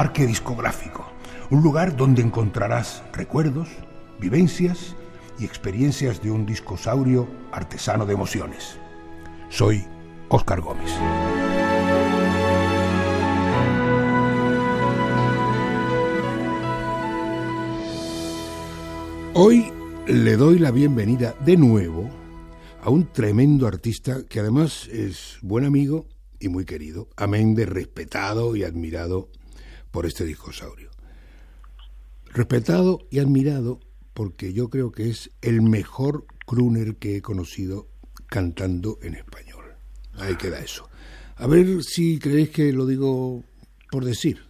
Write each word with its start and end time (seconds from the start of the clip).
Parque 0.00 0.26
Discográfico, 0.26 1.04
un 1.50 1.62
lugar 1.62 1.94
donde 1.94 2.22
encontrarás 2.22 3.02
recuerdos, 3.12 3.68
vivencias 4.18 4.96
y 5.38 5.44
experiencias 5.44 6.22
de 6.22 6.30
un 6.30 6.46
discosaurio 6.46 7.28
artesano 7.52 8.06
de 8.06 8.14
emociones. 8.14 8.78
Soy 9.50 9.84
Óscar 10.30 10.62
Gómez. 10.62 10.90
Hoy 19.34 19.70
le 20.06 20.36
doy 20.38 20.58
la 20.60 20.70
bienvenida 20.70 21.34
de 21.44 21.58
nuevo 21.58 22.08
a 22.82 22.88
un 22.88 23.12
tremendo 23.12 23.66
artista 23.66 24.26
que 24.26 24.40
además 24.40 24.88
es 24.88 25.36
buen 25.42 25.66
amigo 25.66 26.06
y 26.38 26.48
muy 26.48 26.64
querido, 26.64 27.10
amén 27.18 27.54
de 27.54 27.66
respetado 27.66 28.56
y 28.56 28.64
admirado 28.64 29.28
por 29.90 30.06
este 30.06 30.24
discosaurio. 30.24 30.90
Respetado 32.26 33.00
y 33.10 33.18
admirado 33.18 33.80
porque 34.14 34.52
yo 34.52 34.68
creo 34.68 34.92
que 34.92 35.10
es 35.10 35.30
el 35.42 35.62
mejor 35.62 36.26
crooner 36.46 36.96
que 36.96 37.16
he 37.16 37.22
conocido 37.22 37.88
cantando 38.26 38.98
en 39.02 39.14
español. 39.14 39.64
Ahí 40.14 40.36
queda 40.36 40.60
eso. 40.60 40.88
A 41.36 41.46
ver 41.46 41.82
si 41.82 42.18
creéis 42.18 42.50
que 42.50 42.72
lo 42.72 42.86
digo 42.86 43.42
por 43.90 44.04
decir. 44.04 44.40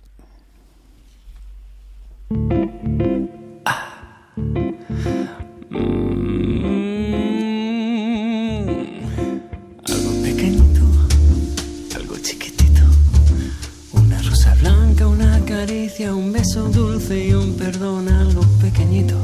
Un 16.08 16.32
beso 16.32 16.68
dulce 16.68 17.26
y 17.26 17.32
un 17.32 17.54
perdón. 17.54 18.08
Algo 18.08 18.40
pequeñito, 18.60 19.16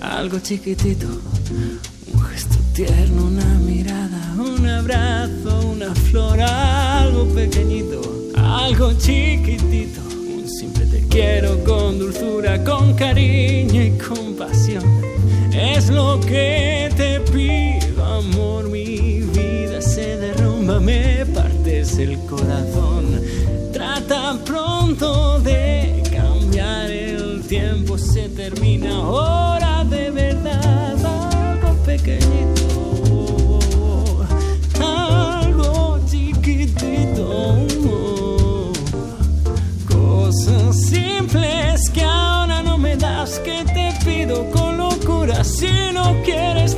algo 0.00 0.38
chiquitito. 0.40 1.06
Un 2.12 2.20
gesto 2.20 2.56
tierno, 2.74 3.24
una 3.24 3.58
mirada, 3.60 4.34
un 4.38 4.66
abrazo, 4.66 5.60
una 5.66 5.94
flor. 5.94 6.38
Algo 6.40 7.24
pequeñito, 7.34 8.00
algo 8.36 8.92
chiquitito. 8.98 10.02
Un 10.36 10.46
simple 10.46 10.84
te 10.86 11.00
quiero 11.08 11.64
con 11.64 11.98
dulzura, 11.98 12.62
con 12.62 12.94
cariño 12.94 13.82
y 13.82 13.90
compasión. 13.92 14.84
Es 15.50 15.88
lo 15.88 16.20
que 16.20 16.90
te 16.94 17.20
pido, 17.32 18.04
amor. 18.04 18.68
Mi 18.68 19.20
vida 19.20 19.80
se 19.80 20.18
derrumba, 20.18 20.78
me 20.78 21.24
partes 21.26 21.96
el 21.98 22.18
corazón. 22.26 23.22
Trata 23.72 24.38
pronto 24.44 25.40
de 25.40 25.65
termina 28.50 28.90
ahora 28.94 29.84
de 29.84 30.10
verdad. 30.10 30.94
Algo 31.04 31.74
pequeñito, 31.84 33.58
algo 34.80 35.98
chiquitito. 36.08 37.56
Cosas 39.88 40.76
simples 40.80 41.90
que 41.90 42.02
ahora 42.02 42.62
no 42.62 42.78
me 42.78 42.96
das, 42.96 43.40
que 43.40 43.64
te 43.64 43.92
pido 44.04 44.48
con 44.50 44.76
locura 44.76 45.42
si 45.42 45.72
no 45.92 46.14
quieres 46.24 46.75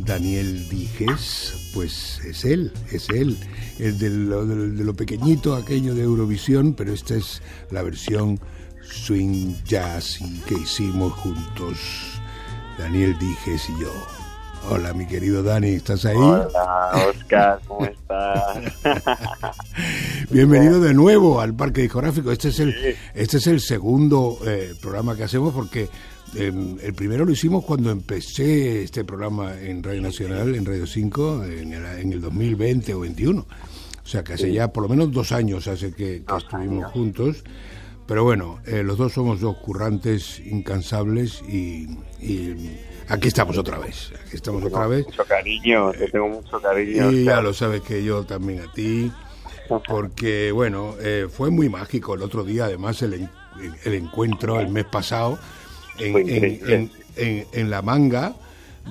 Daniel 0.06 0.68
Dijes? 0.70 1.72
Pues 1.74 2.20
es 2.26 2.46
él, 2.46 2.72
es 2.92 3.10
él, 3.10 3.38
el 3.80 3.98
de 4.00 4.10
lo, 4.10 4.46
de- 4.46 4.84
lo 4.84 4.94
pequeñito 4.94 5.56
aquello 5.56 5.94
de 5.96 6.04
Eurovisión, 6.04 6.74
pero 6.74 6.94
esta 6.94 7.16
es 7.16 7.42
la 7.72 7.84
versión 7.84 8.40
swing 8.82 9.54
jazz 9.66 10.20
que 10.48 10.56
hicimos 10.56 11.14
juntos, 11.14 11.78
Daniel 12.80 13.16
Dijes 13.20 13.70
y 13.70 13.82
yo. 13.82 13.92
Hola, 14.70 14.94
mi 14.94 15.06
querido 15.06 15.44
Dani, 15.44 15.70
¿estás 15.70 16.04
ahí? 16.04 16.18
Hola, 16.18 16.92
Oscar, 17.10 17.60
¿cómo 17.68 17.86
estás? 17.86 18.58
Bienvenido 20.30 20.82
de 20.82 20.94
nuevo 20.94 21.40
al 21.40 21.54
Parque 21.54 21.84
Discográfico. 21.84 22.34
Este 22.34 22.50
es 22.50 22.60
el, 22.60 22.76
este 23.14 23.38
es 23.38 23.48
el 23.48 23.62
segundo 23.62 24.38
eh, 24.46 24.74
programa 24.82 25.16
que 25.16 25.24
hacemos 25.24 25.54
porque 25.54 25.88
eh, 26.36 26.78
el 26.84 26.94
primero 26.94 27.24
lo 27.24 27.32
hicimos 27.32 27.64
cuando 27.64 27.92
empecé 27.92 28.84
este 28.84 29.06
programa 29.06 29.58
en 29.58 29.82
Radio 29.82 30.02
Nacional, 30.02 30.54
en 30.54 30.66
Radio 30.66 30.86
5, 30.86 31.46
en 31.46 31.74
el, 31.74 31.86
en 31.86 32.12
el 32.12 32.20
2020 32.20 32.94
o 32.94 33.00
21. 33.00 33.40
O 33.40 34.08
sea, 34.08 34.24
que 34.24 34.34
hace 34.34 34.52
ya 34.52 34.68
por 34.68 34.84
lo 34.84 34.90
menos 34.90 35.14
dos 35.14 35.32
años 35.32 35.68
hace 35.68 35.92
que, 35.94 36.24
que 36.26 36.38
estuvimos 36.38 36.84
años. 36.84 36.92
juntos. 36.92 37.44
Pero 38.06 38.24
bueno, 38.24 38.60
eh, 38.66 38.84
los 38.84 38.98
dos 38.98 39.14
somos 39.14 39.42
dos 39.42 39.58
currantes 39.58 40.40
incansables 40.40 41.42
y, 41.42 41.90
y 42.22 42.56
aquí 43.10 43.28
estamos 43.28 43.58
otra 43.58 43.78
vez. 43.80 44.12
Aquí 44.26 44.36
estamos 44.36 44.64
otra 44.64 44.88
vez. 44.88 45.06
Mucho 45.06 45.26
cariño, 45.26 45.92
te 45.92 46.08
tengo 46.10 46.28
mucho 46.30 46.60
cariño. 46.62 47.12
Y 47.12 47.24
ya 47.26 47.42
lo 47.42 47.54
sabes 47.54 47.82
que 47.82 48.04
yo 48.04 48.24
también 48.24 48.62
a 48.62 48.72
ti, 48.74 49.12
porque 49.88 50.52
bueno, 50.52 50.96
eh, 51.00 51.28
fue 51.32 51.50
muy 51.50 51.70
mágico 51.70 52.14
el 52.16 52.22
otro 52.22 52.44
día, 52.44 52.66
además 52.66 53.02
el, 53.02 53.30
el 53.84 53.94
encuentro 53.94 54.60
el 54.60 54.70
mes 54.70 54.86
pasado 54.86 55.38
en, 56.00 56.18
en- 57.18 57.46
en- 57.52 57.70
la 57.70 57.82
manga 57.82 58.36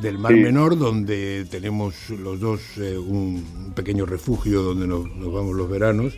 del 0.01 0.19
Mar 0.19 0.33
Sí. 0.35 0.41
Menor, 0.41 0.77
donde 0.77 1.47
tenemos 1.51 2.11
los 2.11 2.39
dos 2.41 2.61
eh, 2.79 2.99
un 2.99 3.73
pequeño 3.75 4.05
refugio 4.05 4.63
donde 4.63 4.87
nos, 4.87 5.07
nos 5.17 5.33
vamos 5.33 5.55
los 5.57 5.71
veranos. 5.71 6.15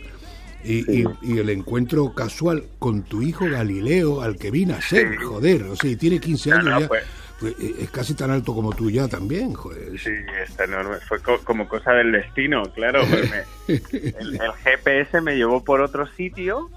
Y, 0.63 0.83
Sí. 0.83 1.05
y- 1.23 1.35
y 1.35 1.37
el 1.37 1.49
encuentro 1.51 2.13
casual 2.13 2.65
con 2.79 3.03
tu 3.03 3.21
hijo 3.21 3.45
Galileo, 3.49 4.21
al 4.21 4.35
que 4.35 4.51
vine 4.51 4.73
a 4.73 4.81
ser, 4.81 5.11
Sí. 5.17 5.23
joder, 5.25 5.63
o 5.63 5.75
sea, 5.77 5.89
y 5.89 5.95
tiene 5.95 6.19
15 6.19 6.49
No, 6.49 6.55
años 6.57 6.65
no, 6.71 6.79
ya, 6.81 6.87
pues- 6.89 7.03
es 7.41 7.89
casi 7.91 8.13
tan 8.15 8.31
alto 8.31 8.53
como 8.53 8.71
tú 8.73 8.89
ya 8.89 9.07
también, 9.07 9.53
joder. 9.53 9.97
Sí, 9.99 10.09
está 10.47 10.65
enorme. 10.65 10.97
Fue 11.07 11.21
co- 11.21 11.39
como 11.43 11.67
cosa 11.67 11.91
del 11.93 12.11
destino, 12.11 12.63
claro. 12.73 13.01
pues 13.09 13.29
me- 13.29 13.73
el, 14.19 14.35
el 14.41 14.51
GPS 14.63 15.21
me 15.21 15.35
llevó 15.35 15.63
por 15.63 15.81
otro 15.81 16.05
sitio, 16.15 16.69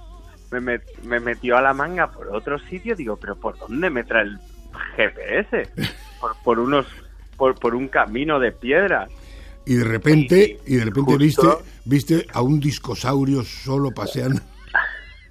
me, 0.51 0.61
met- 0.61 1.03
me 1.05 1.19
metió 1.21 1.57
a 1.57 1.63
la 1.63 1.75
manga 1.75 2.11
por 2.13 2.29
otro 2.29 2.59
sitio. 2.59 2.95
Digo, 2.95 3.17
¿pero 3.17 3.37
por 3.37 3.59
dónde 3.59 3.91
me 3.91 4.05
trae 4.05 4.25
el 4.25 4.39
GPS? 4.97 5.69
Por, 6.21 6.37
por 6.45 6.59
unos. 6.59 6.87
Por, 7.37 7.59
por 7.59 7.75
un 7.75 7.89
camino 7.89 8.39
de 8.39 8.53
piedras. 8.53 9.11
Y 9.67 9.75
de 9.75 9.85
repente, 9.85 10.59
Sí, 10.65 10.75
y 10.75 10.77
de 10.77 10.85
repente 10.85 11.15
justo. 11.17 11.63
viste, 11.87 12.19
viste 12.19 12.27
a 12.33 12.43
un 12.43 12.61
discosaurio 12.61 13.43
solo 13.43 13.91
paseando. 13.91 14.41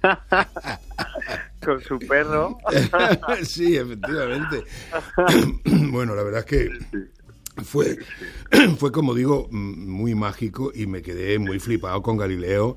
Con 1.64 1.80
su 1.80 1.98
perro. 1.98 2.58
sí, 3.44 3.76
efectivamente. 3.76 4.64
bueno, 5.90 6.14
la 6.14 6.22
verdad 6.22 6.40
es 6.40 6.46
que 6.46 6.70
fue, 7.62 7.98
fue 8.78 8.92
como 8.92 9.14
digo, 9.14 9.48
mm, 9.50 9.88
muy 9.90 10.14
mágico 10.14 10.72
y 10.74 10.86
me 10.86 11.02
quedé 11.02 11.38
muy 11.38 11.58
flipado 11.60 12.02
con 12.02 12.16
Galileo. 12.16 12.76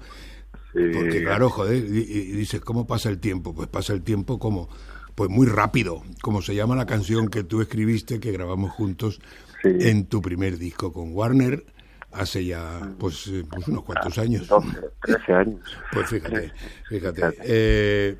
Porque 0.74 1.22
claro, 1.24 1.50
joder, 1.50 1.86
y, 1.86 2.00
y 2.00 2.32
dices, 2.32 2.60
¿cómo 2.60 2.86
pasa 2.86 3.08
el 3.10 3.20
tiempo? 3.20 3.56
Pues 3.56 3.70
pasa 3.70 3.94
el 3.94 4.02
tiempo 4.04 4.40
como, 4.40 4.68
pues 5.16 5.30
muy 5.30 5.48
rápido, 5.48 6.04
como 6.22 6.42
se 6.42 6.54
llama 6.54 6.76
la 6.76 6.86
canción 6.86 7.30
que 7.30 7.46
tú 7.46 7.62
escribiste, 7.62 8.20
que 8.20 8.34
grabamos 8.34 8.72
juntos 8.72 9.22
Sí. 9.64 9.70
en 9.80 10.06
tu 10.06 10.22
primer 10.22 10.58
disco 10.60 10.92
con 10.94 11.14
Warner, 11.14 11.66
hace 12.12 12.46
ya, 12.46 12.94
pues, 13.00 13.26
eh, 13.28 13.44
pues 13.50 13.68
unos 13.68 13.84
cuantos 13.84 14.18
años. 14.20 14.48
12, 14.48 14.68
13 15.02 15.34
años. 15.34 15.62
Pues 15.92 16.10
fíjate, 16.10 16.52
fíjate. 16.88 17.16
Fíjate. 17.16 17.38
Eh, 17.46 18.18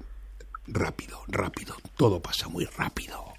rápido, 0.68 1.22
rápido, 1.28 1.76
todo 1.98 2.22
pasa 2.22 2.48
muy 2.50 2.66
rápido. 2.66 3.34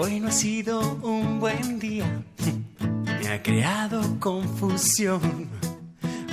Hoy 0.00 0.20
no 0.20 0.28
ha 0.28 0.32
sido 0.32 0.80
un 1.02 1.40
buen 1.40 1.78
día, 1.78 2.22
me 3.20 3.28
ha 3.28 3.42
creado 3.42 4.18
confusión, 4.20 5.48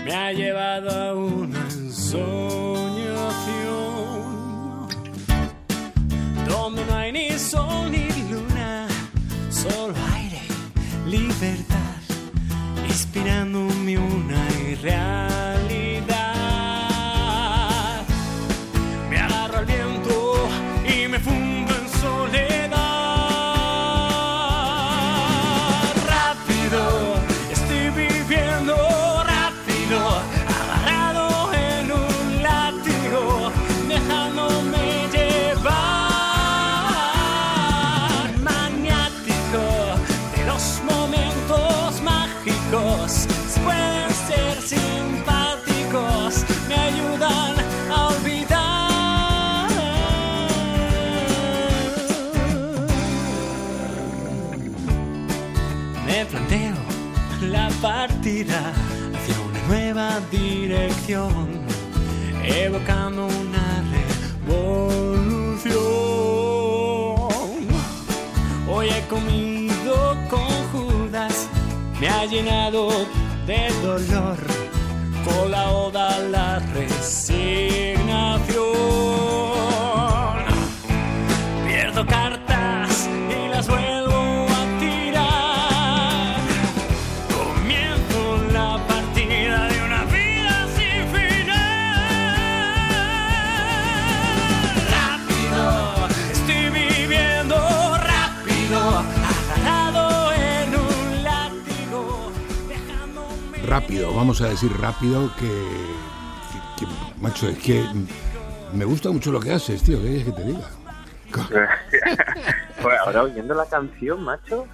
me 0.03 0.13
ha 0.13 0.31
llevado 0.31 0.89
a 0.91 1.13
una 1.15 1.59
ensoñación, 1.71 2.84
ni 7.35 7.39
sol 7.39 7.91
ni 7.91 8.07
luna, 8.31 8.87
solo 9.49 9.93
aire, 10.13 10.41
libertad, 11.05 11.99
inspirándome 12.87 13.97
una 13.97 14.41
irrealidad. 14.71 15.34
Hacia 58.27 59.39
una 59.39 59.67
nueva 59.67 60.19
dirección, 60.31 61.61
evocando 62.43 63.27
una 63.27 63.83
revolución. 64.47 65.75
Hoy 68.67 68.89
he 68.89 69.07
comido 69.07 70.17
con 70.27 70.47
Judas, 70.71 71.47
me 72.01 72.07
ha 72.07 72.25
llenado 72.25 72.89
de 73.45 73.69
dolor 73.83 74.37
con 75.23 75.51
la 75.51 75.69
oda 75.69 76.17
la 76.17 76.57
resignación. 76.73 79.44
Rápido, 103.75 104.13
vamos 104.13 104.39
a 104.39 104.47
decir 104.47 104.71
rápido 104.79 105.29
que, 105.37 105.47
que- 105.47 106.85
que, 106.85 106.91
macho, 107.21 107.49
es 107.49 107.57
que 107.57 107.83
me 108.73 108.85
gusta 108.85 109.09
mucho 109.11 109.33
lo 109.33 109.39
que 109.41 109.51
haces, 109.51 109.83
tío, 109.83 109.97
¿qué 109.97 110.03
quieres 110.07 110.23
que 110.23 110.31
te 110.31 110.43
diga? 110.45 110.69
Pues 112.81 112.95
ahora 113.05 113.23
oyendo 113.23 113.53
la 113.53 113.65
canción, 113.65 114.23
macho, 114.23 114.65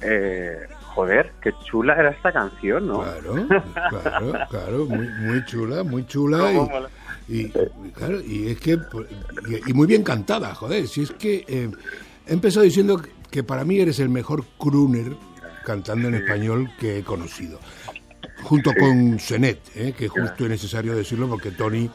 eh, 0.00 0.68
joder, 0.94 1.32
qué 1.42 1.50
chula 1.64 1.94
era 1.94 2.10
esta 2.10 2.30
canción, 2.32 2.86
¿no? 2.86 3.00
Claro, 3.02 3.46
claro, 3.90 4.32
claro, 4.48 4.86
muy, 4.86 5.08
muy 5.08 5.44
chula, 5.46 5.82
muy 5.82 6.06
chula 6.06 6.52
y 7.26 7.48
claro, 7.94 8.20
y 8.20 8.50
es 8.52 8.60
que 8.60 8.78
pues, 8.78 9.08
y, 9.48 9.70
y 9.70 9.74
muy 9.74 9.88
bien 9.88 10.04
cantada, 10.04 10.54
joder, 10.54 10.86
si 10.86 11.02
es 11.02 11.10
que 11.10 11.44
eh, 11.48 11.68
he 12.28 12.32
empezado 12.32 12.62
diciendo 12.62 13.02
que 13.28 13.42
para 13.42 13.64
mí 13.64 13.80
eres 13.80 13.98
el 13.98 14.08
mejor 14.08 14.44
crooner 14.56 15.16
cantando 15.64 16.06
en 16.06 16.14
español 16.14 16.70
que 16.78 16.98
he 16.98 17.02
conocido, 17.02 17.58
junto 18.46 18.72
con 18.78 19.18
Senet, 19.18 19.58
eh, 19.74 19.92
que 19.96 20.06
justo 20.08 20.44
es 20.44 20.50
necesario 20.50 20.94
decirlo 20.94 21.28
porque 21.28 21.50
Tony 21.50 21.90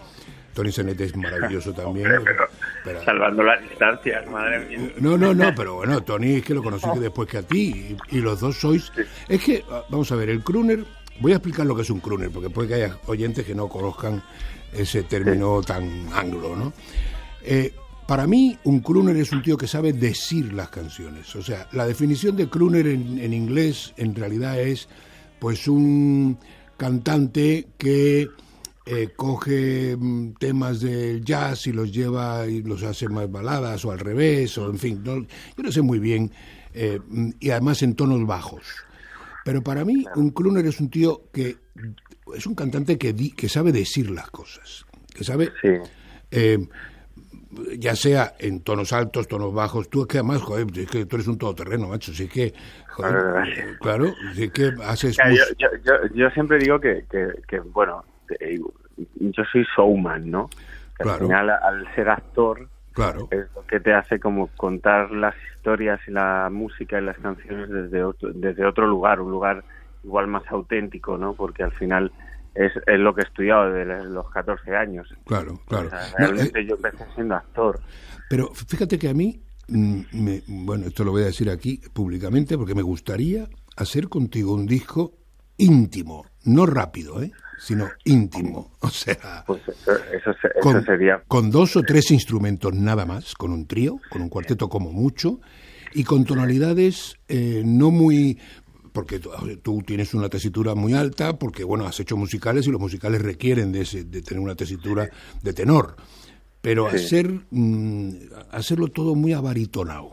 Tony 0.54 0.70
Senet 0.70 1.00
es 1.00 1.16
maravilloso 1.16 1.74
también. 1.74 2.08
Hombre, 2.12 2.34
pero 2.38 2.50
pero- 2.84 3.04
salvando 3.06 3.42
las 3.42 3.62
distancias, 3.62 4.30
madre 4.30 4.66
mía. 4.66 4.92
no, 5.00 5.18
no, 5.18 5.34
no, 5.34 5.56
pero 5.56 5.76
bueno, 5.76 6.04
Tony 6.04 6.36
es 6.36 6.44
que 6.44 6.54
lo 6.54 6.62
conocí 6.62 6.88
después 7.00 7.30
que 7.30 7.38
a 7.38 7.42
ti 7.44 7.96
y, 8.12 8.18
y 8.18 8.20
los 8.20 8.42
dos 8.42 8.58
sois... 8.60 8.92
Es 9.30 9.42
que, 9.42 9.64
ah, 9.72 9.84
vamos 9.90 10.12
a 10.12 10.16
ver, 10.18 10.30
el 10.30 10.44
crooner, 10.44 10.84
voy 11.22 11.32
a 11.32 11.36
explicar 11.36 11.66
lo 11.66 11.74
que 11.74 11.84
es 11.84 11.90
un 11.90 12.02
crooner, 12.02 12.32
porque 12.32 12.50
puede 12.50 12.68
que 12.68 12.74
haya 12.76 12.98
oyentes 13.08 13.46
que 13.46 13.56
no 13.56 13.70
conozcan 13.70 14.22
ese 14.74 15.04
término 15.04 15.62
tan 15.62 16.10
anglo, 16.14 16.54
¿no? 16.58 16.74
Eh, 17.44 17.74
para 18.06 18.28
mí, 18.28 18.58
un 18.66 18.82
crooner 18.82 19.16
es 19.16 19.32
un 19.32 19.42
tío 19.42 19.56
que 19.56 19.68
sabe 19.68 19.94
decir 19.94 20.52
las 20.52 20.68
canciones. 20.68 21.34
O 21.38 21.42
sea, 21.42 21.70
la 21.72 21.86
definición 21.86 22.36
de 22.36 22.50
crooner 22.50 22.88
en, 22.88 23.20
en 23.20 23.32
inglés 23.34 23.94
en 23.96 24.14
realidad 24.16 24.60
es 24.60 24.90
pues 25.42 25.68
un 25.68 26.38
cantante 26.78 27.68
que 27.80 28.30
eh, 28.86 29.10
coge 29.16 29.98
mm, 29.98 30.34
temas 30.40 30.82
del 30.82 31.26
jazz 31.26 31.66
y 31.66 31.72
los 31.72 31.92
lleva 31.92 32.46
y 32.46 32.62
los 32.62 32.84
hace 32.84 33.10
más 33.10 33.30
baladas 33.32 33.84
o 33.86 33.92
al 33.92 33.98
revés, 33.98 34.56
o 34.60 34.70
en 34.70 34.78
fin, 34.78 35.02
no- 35.04 35.20
yo 35.22 35.64
no 35.64 35.72
sé 35.72 35.82
muy 35.82 35.98
bien, 35.98 36.32
eh, 36.76 37.00
y 37.40 37.50
además 37.50 37.82
en 37.82 37.96
tonos 37.96 38.24
bajos. 38.28 38.62
Pero 39.44 39.64
para 39.64 39.84
mí 39.84 40.06
un 40.16 40.30
crooner 40.30 40.68
es 40.68 40.80
un 40.80 40.92
tío 40.92 41.24
que 41.34 41.58
es 42.36 42.46
un 42.46 42.54
cantante 42.54 43.00
que, 43.00 43.12
di- 43.14 43.32
que 43.32 43.50
sabe 43.50 43.72
decir 43.72 44.12
las 44.12 44.30
cosas, 44.30 44.86
que 45.12 45.24
sabe 45.24 45.50
Sí. 45.64 45.70
eh, 46.30 46.60
ya 47.78 47.96
sea 47.96 48.34
en 48.40 48.62
tonos 48.64 48.94
altos, 48.94 49.28
tonos 49.28 49.54
bajos, 49.54 49.90
tú 49.90 50.02
es 50.02 50.08
que 50.08 50.18
además, 50.20 50.42
joder, 50.42 50.68
es 50.78 50.90
que 50.90 51.06
tú 51.06 51.16
eres 51.18 51.28
un 51.28 51.38
todoterreno, 51.38 51.88
macho, 51.88 52.12
es 52.12 52.30
que, 52.30 52.54
joder, 52.90 53.16
Ah, 53.16 53.44
claro, 53.80 54.14
es 54.38 54.52
que 54.52 54.72
haces... 54.86 55.18
Yo, 55.18 55.30
mus- 55.30 55.56
yo, 55.58 55.68
yo, 55.84 55.94
yo 56.14 56.30
siempre 56.32 56.58
digo 56.60 56.80
que, 56.80 57.06
que, 57.10 57.28
que, 57.48 57.60
bueno, 57.60 58.04
eh, 58.40 58.60
yo 59.20 59.44
soy 59.52 59.66
showman, 59.76 60.30
¿no? 60.30 60.50
Que 60.98 61.04
Claro. 61.04 61.14
Al 61.14 61.20
final, 61.28 61.50
al 61.50 61.96
ser 61.96 62.10
actor, 62.10 62.68
Claro, 62.94 63.28
es 63.32 63.46
lo 63.56 63.66
que 63.66 63.80
te 63.80 63.94
hace 63.94 64.20
como 64.20 64.48
contar 64.58 65.12
las 65.12 65.34
historias 65.56 66.00
y 66.08 66.12
la 66.12 66.50
música 66.52 67.00
y 67.00 67.04
las 67.06 67.18
canciones 67.20 67.70
desde 67.70 68.04
otro, 68.04 68.32
desde 68.34 68.66
otro 68.66 68.86
lugar, 68.86 69.22
un 69.22 69.32
lugar 69.32 69.64
igual 70.04 70.28
más 70.28 70.44
auténtico, 70.50 71.18
¿no? 71.18 71.34
Porque 71.34 71.64
al 71.64 71.72
final 71.72 72.12
es, 72.56 72.72
es 72.88 73.00
lo 73.00 73.14
que 73.14 73.22
he 73.22 73.24
estudiado 73.26 73.72
desde 73.72 74.04
los 74.06 74.30
14 74.32 74.76
años. 74.76 75.08
claro, 75.26 75.60
claro. 75.68 75.88
O 75.88 75.90
sea, 75.90 76.08
No, 76.12 76.18
realmente 76.18 76.60
eh, 76.60 76.66
yo 76.68 76.76
empecé 76.76 77.06
siendo 77.16 77.36
actor. 77.36 77.80
Pero 78.30 78.52
fíjate 78.54 78.98
que 79.00 79.10
a 79.10 79.14
mí, 79.14 79.42
mm, 79.68 80.00
me- 80.14 80.44
bueno, 80.48 80.88
esto 80.88 81.04
lo 81.04 81.12
voy 81.12 81.24
a 81.24 81.26
decir 81.28 81.50
aquí 81.50 81.82
públicamente 81.94 82.58
porque 82.58 82.76
me 82.76 82.82
gustaría 82.82 83.48
hacer 83.78 84.10
contigo 84.10 84.54
un 84.54 84.66
disco 84.66 85.14
íntimo, 85.58 86.26
no 86.46 86.66
rápido, 86.66 87.22
¿eh? 87.22 87.32
sino 87.60 87.88
íntimo. 88.06 88.72
O 88.80 88.90
sea, 88.90 89.44
Pues 89.46 89.62
eso, 89.68 89.92
eso, 90.14 90.34
se- 90.42 90.48
eso 90.48 90.60
con, 90.62 90.84
sería... 90.86 91.22
con 91.28 91.52
dos 91.52 91.76
o 91.76 91.84
tres 91.84 92.10
instrumentos 92.12 92.74
nada 92.74 93.06
más, 93.06 93.36
con 93.36 93.52
un 93.52 93.68
trío, 93.68 94.00
con 94.10 94.22
un 94.24 94.30
cuarteto 94.30 94.68
como 94.68 94.92
mucho, 94.92 95.40
y 95.94 96.04
con 96.04 96.24
tonalidades 96.26 97.18
eh, 97.28 97.62
no 97.66 97.92
muy... 97.92 98.40
Porque 98.94 99.20
tú, 99.20 99.82
tienes 99.86 100.14
una 100.14 100.28
tesitura 100.30 100.76
muy 100.76 100.94
alta, 100.94 101.38
porque 101.40 101.64
bueno, 101.64 101.86
has 101.86 102.00
hecho 102.00 102.18
musicales 102.18 102.68
y 102.68 102.72
los 102.72 102.82
musicales 102.82 103.22
requieren 103.22 103.72
de, 103.72 103.82
ese- 103.82 104.04
de 104.04 104.22
tener 104.22 104.42
una 104.44 104.56
tesitura 104.56 105.10
de 105.42 105.54
tenor. 105.54 105.96
Pero 106.62 106.90
Sí. 106.90 106.98
hacer 106.98 107.32
mm, 107.52 108.10
hacerlo 108.52 108.88
todo 108.90 109.16
muy 109.16 109.34
abaritonado. 109.34 110.12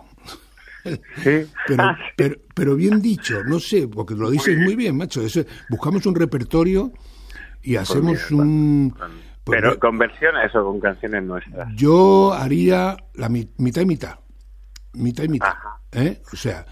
Sí. 0.85 1.44
Pero, 1.66 1.82
Ah, 1.82 1.99
pero, 2.16 2.37
pero 2.54 2.76
bien 2.76 3.02
dicho, 3.02 3.42
no 3.44 3.58
sé, 3.61 3.88
porque 3.88 4.14
lo 4.14 4.30
dices 4.30 4.56
muy 4.56 4.75
bien, 4.76 4.97
macho. 4.97 5.20
Eso, 5.20 5.44
buscamos 5.68 6.06
un 6.06 6.14
repertorio 6.14 6.92
y 7.62 7.76
hacemos 7.76 8.18
mira, 8.30 8.42
un... 8.42 8.94
pues 9.44 9.61
Pero 9.61 9.78
con 9.78 9.99
versiones 9.99 10.54
o 10.54 10.64
con 10.64 10.80
canciones 10.80 11.25
nuestras. 11.25 11.68
yo 11.76 12.32
haría 12.32 12.97
la 13.14 13.28
mi- 13.28 13.50
mitad 13.58 13.82
y 13.82 13.87
mitad. 13.87 14.18
Mitad 14.94 15.25
y 15.25 15.28
mitad. 15.28 15.52
¿eh? 15.92 16.23
O 16.32 16.37
sea, 16.37 16.64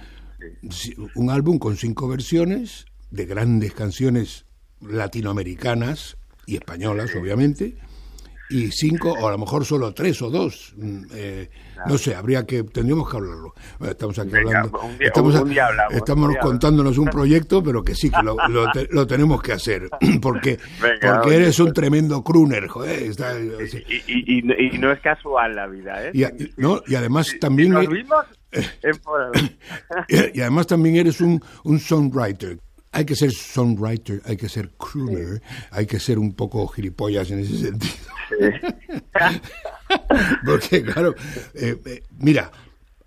si- 0.71 0.95
un 1.15 1.31
álbum 1.31 1.59
con 1.59 1.77
cinco 1.77 2.09
versiones 2.09 2.87
de 3.11 3.27
grandes 3.27 3.73
canciones 3.75 4.45
latinoamericanas 4.81 6.17
y 6.47 6.57
españolas, 6.57 7.15
obviamente, 7.17 7.77
y 8.49 8.71
cinco, 8.71 9.11
o 9.13 9.27
a 9.27 9.33
lo 9.33 9.39
mejor 9.39 9.65
solo 9.65 9.93
tres 9.93 10.23
o 10.23 10.31
dos. 10.31 10.73
Mm, 10.77 11.03
eh, 11.13 11.51
no 11.87 11.99
sé, 11.99 12.15
habría 12.15 12.47
que, 12.47 12.63
tendríamos 12.63 13.11
que 13.11 13.17
hablarlo. 13.17 13.55
Estamos 13.81 14.19
aquí 14.19 14.37
hablando. 14.37 14.81
estamos, 15.91 16.37
contándonos 16.41 16.97
un 16.99 17.07
proyecto, 17.11 17.63
pero 17.63 17.83
que 17.83 17.95
sí, 17.95 18.09
que 18.11 18.23
lo, 18.23 18.37
lo, 18.91 19.07
tenemos 19.07 19.43
que 19.43 19.53
hacer. 19.53 19.89
Porque, 20.23 20.59
porque 21.03 21.37
eres 21.37 21.59
un 21.59 21.73
tremendo 21.73 22.23
crooner, 22.23 22.69
joder. 22.69 23.11
y, 24.07 24.39
y, 24.39 24.79
no 24.79 24.93
es 24.93 25.01
casual 25.01 25.57
la 25.57 25.67
vida, 25.67 26.07
¿eh? 26.07 26.11
Y, 26.15 26.25
no, 26.57 26.83
y 26.87 26.95
además 26.95 27.35
también. 27.41 27.75
y 30.09 30.41
además 30.41 30.67
también 30.67 30.97
eres 30.97 31.21
un, 31.21 31.43
un 31.65 31.79
songwriter. 31.79 32.61
Hay 32.93 33.05
que 33.05 33.15
ser 33.15 33.31
songwriter, 33.31 34.23
hay 34.25 34.37
que 34.37 34.49
ser 34.49 34.71
crooner, 34.79 35.43
hay 35.71 35.87
que 35.87 36.01
ser 36.01 36.19
un 36.19 36.33
poco 36.33 36.67
gilipollas 36.69 37.31
en 37.31 37.41
ese 37.41 37.59
sentido. 37.59 37.95
Porque, 40.47 40.83
claro, 40.83 41.15
eh, 41.55 41.77
eh, 41.85 42.03
mira, 42.19 42.51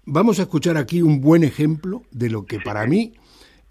vamos 0.05 0.39
a 0.39 0.43
escuchar 0.43 0.77
aquí 0.77 1.01
un 1.01 1.21
buen 1.21 1.43
ejemplo 1.43 2.03
de 2.11 2.29
lo 2.29 2.45
que 2.45 2.59
para 2.59 2.85
mí 2.85 3.13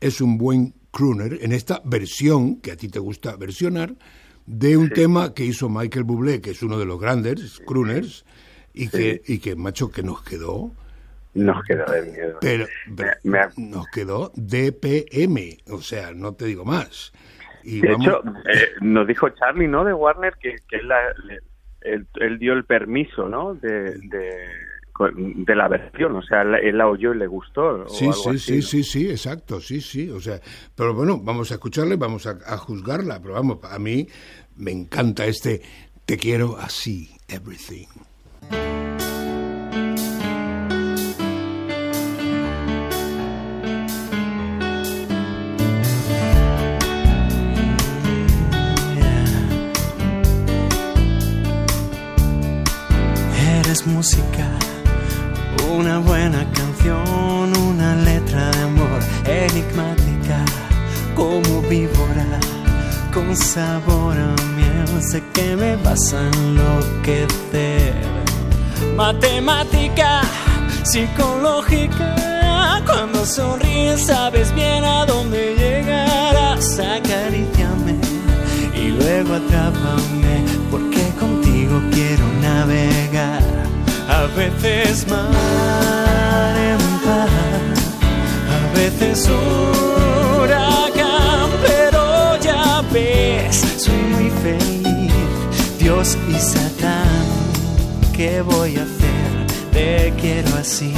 es 0.01 0.21
un 0.21 0.39
buen 0.39 0.75
crooner 0.91 1.39
en 1.43 1.53
esta 1.53 1.83
versión, 1.85 2.57
que 2.57 2.73
a 2.73 2.77
ti 2.77 2.89
te 2.89 2.99
gusta 2.99 3.37
versionar, 3.37 3.95
de 4.47 4.77
un 4.77 4.91
tema 4.91 5.35
que 5.35 5.45
hizo 5.45 5.69
Michael 5.69 6.05
Bublé, 6.05 6.41
que 6.41 6.51
es 6.51 6.63
uno 6.63 6.79
de 6.79 6.87
los 6.87 6.99
grandes 6.99 7.61
crooners, 7.67 8.25
y 8.73 8.89
que, 8.89 9.23
y 9.27 9.39
que 9.39 9.57
macho, 9.57 9.91
que 9.91 10.03
nos 10.03 10.23
quedó 10.23 10.73
nos 11.35 11.65
quedó 11.65 11.85
de 11.93 12.03
miedo. 12.11 12.39
Pero, 12.41 12.67
nos 13.57 13.87
quedó 13.89 14.33
DPM, 14.35 15.59
o 15.71 15.81
sea, 15.81 16.13
no 16.13 16.35
te 16.35 16.47
digo 16.47 16.65
más. 16.65 17.13
Y 17.63 17.81
de 17.81 17.93
hecho, 17.93 18.23
eh, 18.49 18.71
nos 18.81 19.07
dijo 19.07 19.29
Charlie, 19.31 19.69
¿no? 19.69 19.85
De 19.85 19.93
Warner, 19.93 20.35
que, 20.41 20.57
que 20.69 20.81
él, 21.83 22.39
dio 22.39 22.53
el 22.55 22.65
permiso, 22.65 23.29
¿no? 23.29 23.55
De, 23.55 23.99
de, 23.99 25.55
la 25.55 25.69
versión, 25.69 26.17
o 26.17 26.23
sea, 26.23 26.43
él 26.43 26.77
la 26.77 26.89
oyó 26.89 27.15
y 27.15 27.19
le 27.19 27.27
gustó. 27.27 27.87
Sí, 27.89 28.11
sí, 28.13 28.39
sí, 28.39 28.63
sí, 28.63 28.83
sí, 28.83 29.11
exacto, 29.11 29.61
sí, 29.61 29.81
sí, 29.81 30.11
o 30.11 30.21
sea, 30.21 30.41
pero 30.75 30.93
bueno, 30.93 31.21
vamos 31.23 31.53
a 31.53 31.55
escucharle, 31.55 31.97
vamos 31.97 32.27
a, 32.27 32.39
a 32.47 32.57
juzgarla, 32.57 33.21
pero 33.23 33.35
vamos, 33.35 33.59
a 33.63 33.79
mí 33.79 34.09
me 34.57 34.73
encanta 34.73 35.25
este 35.27 35.63
Te 36.05 36.17
quiero 36.17 36.57
así, 36.59 37.11
everything. 37.29 37.87
Música, 53.89 54.47
una 55.71 55.99
buena 55.99 56.45
canción, 56.53 57.57
una 57.57 57.97
letra 57.97 58.51
de 58.51 58.63
amor 58.63 59.01
enigmática 59.27 60.45
como 61.15 61.63
víbora 61.63 62.27
con 63.13 63.35
sabor 63.37 64.17
a 64.17 64.35
miel. 64.57 65.03
Sé 65.03 65.23
que 65.33 65.57
me 65.57 65.77
vas 65.77 66.13
a 66.13 66.21
enloquecer. 66.37 67.95
Matemática, 68.97 70.23
psicológica, 70.83 72.15
cuando 72.87 73.25
sonríes 73.25 74.07
sabes 74.07 74.55
bien 74.55 74.85
a 74.85 75.07
dónde 75.07 75.55
llegarás. 75.57 76.79
Acaríciame 76.79 77.97
y 78.75 78.89
luego 78.89 79.35
atrápame, 79.35 80.45
porque 80.71 81.03
contigo 81.19 81.81
quiero 81.91 82.25
navegar 82.41 83.08
veces 84.39 85.05
mar 85.09 86.55
en 86.57 86.79
paz, 87.05 87.29
a 88.57 88.73
veces 88.73 89.29
huracán, 90.41 91.51
pero 91.67 92.39
ya 92.41 92.85
ves, 92.93 93.65
soy 93.79 93.97
muy 93.97 94.31
feliz, 94.31 95.13
Dios 95.81 96.17
y 96.29 96.35
Satán, 96.35 97.27
¿qué 98.13 98.41
voy 98.43 98.77
a 98.77 98.83
hacer? 98.85 99.29
Te 99.73 100.15
quiero 100.21 100.55
así. 100.57 100.95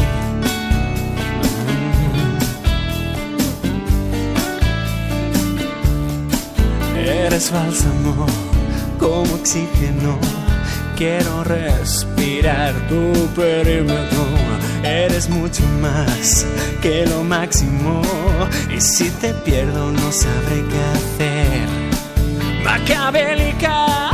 Eres 6.95 7.51
bálsamo 7.51 8.27
como 8.99 9.35
oxígeno 9.35 10.19
quiero 11.01 11.43
respirar 11.45 12.75
tu 12.87 13.27
perímetro. 13.35 14.23
Eres 14.85 15.31
mucho 15.31 15.63
más 15.81 16.45
que 16.83 17.07
lo 17.07 17.25
máximo. 17.25 18.03
Y 18.69 18.79
si 18.83 19.09
te 19.23 19.33
pierdo, 19.33 19.93
no 19.93 20.13
sabré 20.13 20.63
qué 20.71 20.83
hacer. 20.97 21.69
Macabélica 22.63 24.11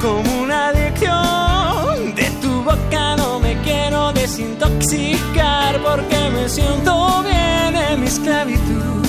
como 0.00 0.40
una 0.40 0.68
adicción. 0.68 2.14
De 2.14 2.30
tu 2.40 2.62
boca 2.62 3.16
no 3.16 3.38
me 3.38 3.60
quiero 3.60 4.10
desintoxicar 4.14 5.78
porque 5.82 6.20
me 6.30 6.48
siento 6.48 7.22
bien 7.22 7.76
en 7.76 8.00
mi 8.00 8.06
esclavitud. 8.06 9.04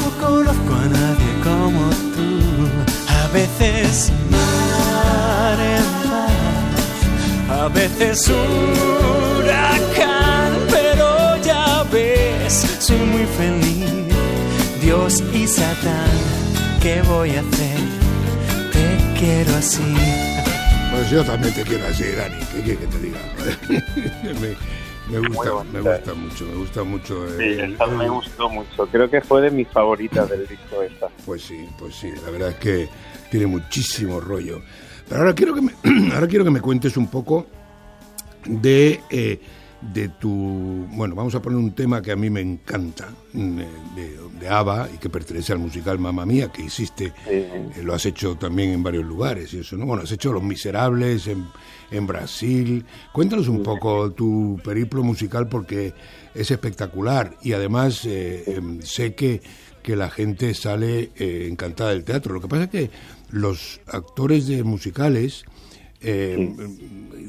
No 0.00 0.06
conozco 0.20 0.72
a 0.84 0.86
nadie 0.98 1.30
como 1.42 1.88
tú. 2.14 2.28
A 3.22 3.26
veces 3.28 4.12
a 7.66 7.68
veces 7.68 8.28
huracán, 9.38 10.52
pero 10.70 11.36
ya 11.42 11.82
ves, 11.92 12.52
soy 12.78 12.98
muy 12.98 13.26
feliz. 13.26 14.14
Dios 14.80 15.20
y 15.34 15.48
Satán, 15.48 16.10
¿qué 16.80 17.02
voy 17.02 17.30
a 17.30 17.40
hacer? 17.40 17.78
Te 18.72 19.18
quiero 19.18 19.56
así. 19.56 19.82
Pues 20.92 21.10
yo 21.10 21.24
también 21.24 21.52
te 21.54 21.62
quiero 21.64 21.84
así, 21.88 22.04
Dani, 22.04 22.38
¿qué 22.52 22.62
quieres 22.62 22.78
que 22.78 22.86
te 22.86 22.98
diga? 23.00 23.18
me, 25.10 25.28
gusta, 25.28 25.64
me 25.72 25.80
gusta 25.80 26.14
mucho, 26.14 26.44
me 26.44 26.54
gusta 26.54 26.84
mucho. 26.84 27.28
sí, 27.36 27.60
esta 27.60 27.86
me 27.86 28.08
gustó 28.08 28.48
mucho, 28.48 28.86
creo 28.86 29.10
que 29.10 29.20
fue 29.20 29.42
de 29.42 29.50
mis 29.50 29.66
favoritas 29.66 30.30
del 30.30 30.46
disco 30.46 30.82
esta. 30.82 31.08
Pues 31.24 31.42
sí, 31.42 31.68
pues 31.80 31.96
sí, 31.96 32.12
la 32.24 32.30
verdad 32.30 32.50
es 32.50 32.56
que 32.56 32.88
tiene 33.28 33.46
muchísimo 33.46 34.20
rollo. 34.20 34.62
Pero 35.08 35.20
ahora 35.20 35.34
quiero 35.34 35.54
que 35.54 35.62
me, 35.62 35.72
ahora 36.14 36.26
quiero 36.26 36.44
que 36.44 36.50
me 36.50 36.60
cuentes 36.60 36.96
un 36.96 37.06
poco 37.08 37.46
de, 38.44 39.00
eh, 39.10 39.40
de 39.80 40.08
tu... 40.08 40.86
Bueno, 40.90 41.14
vamos 41.14 41.34
a 41.34 41.42
poner 41.42 41.58
un 41.58 41.72
tema 41.72 42.02
que 42.02 42.12
a 42.12 42.16
mí 42.16 42.30
me 42.30 42.40
encanta, 42.40 43.08
mm, 43.32 43.60
eh, 43.60 43.68
de, 43.94 44.18
de 44.40 44.48
ABBA, 44.48 44.88
y 44.94 44.98
que 44.98 45.08
pertenece 45.08 45.52
al 45.52 45.58
musical 45.58 45.98
Mamma 45.98 46.26
Mía, 46.26 46.50
que 46.52 46.62
hiciste, 46.62 47.12
eh, 47.26 47.72
lo 47.82 47.94
has 47.94 48.06
hecho 48.06 48.36
también 48.36 48.70
en 48.70 48.82
varios 48.82 49.04
lugares, 49.04 49.52
y 49.54 49.58
eso, 49.58 49.76
¿no? 49.76 49.86
Bueno, 49.86 50.02
has 50.02 50.12
hecho 50.12 50.32
Los 50.32 50.42
Miserables 50.42 51.26
en, 51.28 51.46
en 51.90 52.06
Brasil. 52.06 52.84
Cuéntanos 53.12 53.48
un 53.48 53.62
poco 53.62 54.10
tu 54.12 54.60
periplo 54.64 55.02
musical, 55.02 55.48
porque 55.48 55.94
es 56.34 56.50
espectacular, 56.50 57.36
y 57.42 57.52
además 57.52 58.04
em, 58.04 58.80
sé 58.82 59.14
que, 59.14 59.40
que 59.86 59.94
la 59.94 60.10
gente 60.10 60.52
sale 60.52 61.12
encantada 61.16 61.90
del 61.90 62.02
teatro. 62.02 62.34
Lo 62.34 62.40
que 62.40 62.48
pasa 62.48 62.64
es 62.64 62.70
que 62.70 62.90
los 63.30 63.80
actores 63.86 64.48
de 64.48 64.64
musicales 64.64 65.44
eh, 66.02 66.54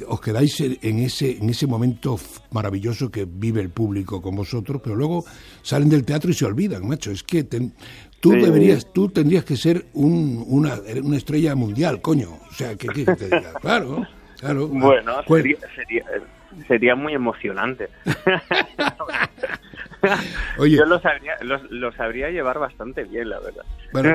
os 0.07 0.19
quedáis 0.19 0.59
en 0.59 0.99
ese 0.99 1.37
en 1.37 1.49
ese 1.51 1.67
momento 1.67 2.19
maravilloso 2.51 3.11
que 3.11 3.25
vive 3.25 3.61
el 3.61 3.69
público 3.69 4.23
con 4.23 4.35
vosotros, 4.35 4.81
pero 4.83 4.95
luego 4.95 5.23
salen 5.61 5.87
del 5.87 6.03
teatro 6.03 6.31
y 6.31 6.33
se 6.33 6.45
olvidan, 6.45 6.87
macho. 6.87 7.11
Es 7.11 7.21
que 7.21 7.43
tú 7.43 8.31
deberías, 8.31 8.91
tú 8.91 9.07
tendrías 9.09 9.45
que 9.45 9.55
ser 9.55 9.85
un, 9.93 10.43
una, 10.47 10.79
una, 11.03 11.17
estrella 11.17 11.53
mundial, 11.53 12.01
coño. 12.01 12.39
O 12.49 12.53
sea, 12.53 12.75
que, 12.75 12.87
te 12.87 13.25
diga? 13.25 13.53
Claro, 13.61 14.07
claro. 14.39 14.67
Bueno, 14.67 15.13
sería, 15.27 16.03
sería, 16.67 16.95
muy 16.95 17.13
emocionante. 17.13 17.87
Yo 20.57 20.85
lo 20.85 20.99
sabría, 20.99 21.35
lo, 21.41 21.91
sabría 21.93 22.29
llevar 22.29 22.59
bastante 22.59 23.03
bien, 23.03 23.29
la 23.29 23.39
verdad. 23.39 23.65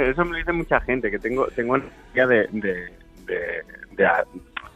Eso 0.03 0.25
me 0.25 0.33
lo 0.33 0.37
dice 0.39 0.53
mucha 0.53 0.81
gente, 0.81 1.11
que 1.11 1.19
tengo, 1.19 1.47
tengo 1.49 1.77
energía 1.77 2.27
de, 2.27 2.49
de, 2.53 3.65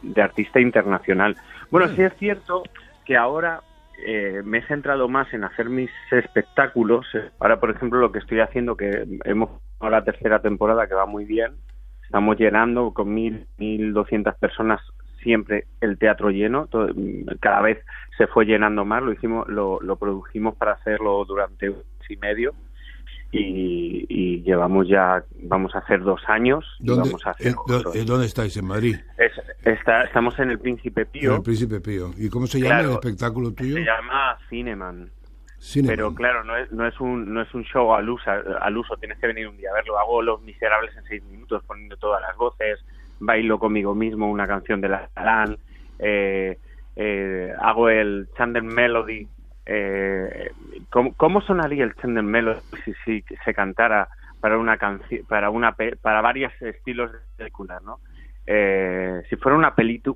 de, 0.03 0.21
artista 0.21 0.59
internacional. 0.59 1.35
Bueno, 1.69 1.87
mm. 1.87 1.95
sí 1.95 2.01
es 2.01 2.13
cierto 2.17 2.63
que 3.05 3.17
ahora 3.17 3.61
eh, 4.05 4.41
me 4.43 4.59
he 4.59 4.67
centrado 4.67 5.07
más 5.07 5.33
en 5.33 5.43
hacer 5.43 5.69
mis 5.69 5.91
espectáculos. 6.11 7.05
Ahora, 7.39 7.59
por 7.59 7.71
ejemplo, 7.71 7.99
lo 7.99 8.11
que 8.11 8.19
estoy 8.19 8.39
haciendo, 8.39 8.75
que 8.75 9.05
hemos 9.25 9.49
la 9.81 10.03
tercera 10.03 10.39
temporada 10.39 10.87
que 10.87 10.95
va 10.95 11.05
muy 11.05 11.25
bien, 11.25 11.53
estamos 12.03 12.37
llenando 12.37 12.93
con 12.93 13.13
mil, 13.13 13.45
mil 13.57 13.93
doscientas 13.93 14.37
personas 14.37 14.81
siempre 15.27 15.65
el 15.81 15.97
teatro 15.97 16.29
lleno, 16.29 16.69
cada 17.41 17.59
vez 17.59 17.83
se 18.17 18.27
fue 18.27 18.45
llenando 18.45 18.85
más, 18.85 19.03
lo 19.03 19.11
hicimos, 19.11 19.45
lo, 19.49 19.81
lo 19.81 19.97
produjimos 19.97 20.55
para 20.55 20.71
hacerlo 20.71 21.25
durante 21.25 21.69
un 21.69 21.75
mes 21.75 22.09
y 22.09 22.15
medio 22.15 22.53
y, 23.31 24.41
llevamos 24.43 24.87
ya, 24.87 25.21
vamos 25.43 25.75
a 25.75 25.79
hacer 25.79 25.99
dos 25.99 26.21
años. 26.27 26.63
¿Dónde, 26.79 27.09
vamos 27.09 27.25
a 27.25 27.31
hacer 27.31 27.53
eh, 27.93 28.05
¿Dónde 28.05 28.25
estáis? 28.25 28.55
¿En 28.55 28.65
Madrid? 28.65 28.95
está, 29.65 30.03
estamos 30.03 30.39
en 30.39 30.51
el 30.51 30.59
Príncipe 30.59 31.05
Pío. 31.05 31.31
En 31.31 31.37
el 31.37 31.43
Príncipe 31.43 31.81
Pío. 31.81 32.11
¿Y 32.15 32.29
cómo 32.29 32.47
se 32.47 32.61
llama 32.61 32.79
el 32.79 32.91
espectáculo 32.91 33.51
tuyo? 33.51 33.75
Se 33.75 33.83
llama 33.83 34.37
Cineman. 34.49 35.11
Pero 35.85 36.13
claro, 36.13 36.45
no 36.45 36.55
es, 36.55 36.71
no 36.71 36.87
es 36.87 36.97
un 37.01 37.33
no 37.33 37.41
es 37.41 37.53
un 37.53 37.63
show 37.63 37.91
al 37.91 38.07
uso, 38.07 38.29
al 38.29 38.77
uso, 38.77 38.95
tienes 38.97 39.17
que 39.17 39.27
venir 39.27 39.47
un 39.47 39.57
día 39.57 39.71
a 39.71 39.73
verlo. 39.73 39.97
Hago 39.97 40.21
Los 40.21 40.41
Miserables 40.43 40.95
en 40.95 41.03
seis 41.05 41.23
minutos 41.23 41.63
poniendo 41.65 41.97
todas 41.97 42.21
las 42.21 42.37
voces, 42.37 42.79
bailo 43.19 43.59
conmigo 43.59 43.95
mismo 43.95 44.29
una 44.29 44.47
canción 44.47 44.81
de 44.81 44.89
la 44.89 45.09
Talán, 45.13 45.57
eh, 45.99 46.57
eh, 46.95 47.53
hago 47.59 47.89
el 47.89 48.29
Chandler 48.37 48.63
Melody. 48.63 49.27
Eh, 49.65 50.51
¿cómo, 50.89 51.41
sonaría 51.41 51.83
el 51.83 51.95
Chandler 51.95 52.23
Melody 52.23 52.61
si, 52.85 52.93
si 53.05 53.23
se 53.43 53.53
cantara 53.53 54.07
para 54.39 54.57
una 54.57 54.77
canción, 54.77 55.25
para 55.27 55.49
una 55.49 55.75
para 56.01 56.21
varios 56.21 56.53
estilos 56.61 57.11
de 57.11 57.19
películas, 57.37 57.81
¿no? 57.83 57.99
Eh, 58.49 59.23
si 59.29 59.35
fuera 59.35 59.57
una, 59.57 59.75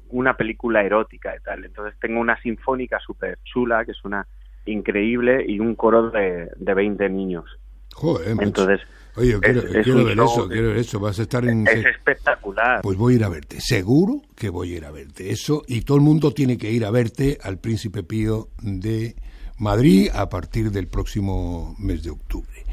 una 0.10 0.38
película 0.38 0.82
erótica 0.84 1.36
y 1.36 1.44
tal. 1.44 1.66
Entonces 1.66 2.00
tengo 2.00 2.22
una 2.22 2.42
sinfónica 2.42 2.98
súper 3.00 3.40
chula, 3.44 3.84
que 3.84 3.92
es 3.92 4.06
una 4.06 4.26
increíble, 4.66 5.44
y 5.46 5.60
un 5.60 5.76
coro 5.76 6.10
de, 6.12 6.50
de 6.56 6.74
20 6.74 7.10
niños. 7.10 7.46
Joder, 7.94 8.38
Entonces, 8.40 8.80
Oye, 9.16 9.38
quiero, 9.40 9.62
ver 10.06 10.20
eso, 10.20 10.48
quiero 10.48 10.68
ver 10.70 10.78
eso. 10.78 11.00
Vas 11.00 11.20
a 11.20 11.24
estar 11.24 11.46
en... 11.46 11.68
Es 11.68 11.86
espectacular. 11.86 12.82
Pues 12.82 12.98
voy 12.98 13.14
a 13.14 13.16
ir 13.18 13.24
a 13.24 13.30
verte, 13.30 13.60
seguro 13.60 14.22
que 14.36 14.50
voy 14.50 14.74
a 14.74 14.78
ir 14.78 14.86
a 14.86 14.92
verte. 14.92 15.32
Eso, 15.32 15.64
y 15.68 15.82
todo 15.82 15.98
el 15.98 16.04
mundo 16.04 16.34
tiene 16.34 16.58
que 16.58 16.72
ir 16.72 16.86
a 16.86 16.92
verte 16.92 17.38
al 17.42 17.60
Príncipe 17.60 18.04
Pío 18.04 18.50
de 18.62 19.16
Madrid 19.58 20.10
a 20.14 20.30
partir 20.30 20.72
del 20.72 20.88
próximo 20.88 21.76
mes 21.78 22.04
de 22.04 22.12
octubre. 22.12 22.66